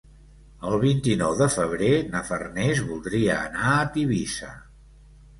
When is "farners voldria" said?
2.29-3.35